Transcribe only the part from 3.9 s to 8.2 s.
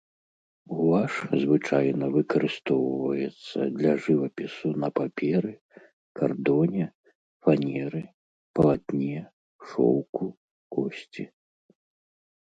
жывапісу на паперы, кардоне, фанеры,